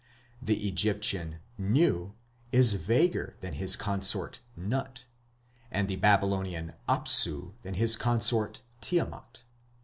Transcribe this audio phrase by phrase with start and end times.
[0.41, 2.15] The Egyptian Nu
[2.51, 5.05] is vaguer than his consort Nut,
[5.69, 9.43] and the Babylonian Apsu than his consort Tiamat.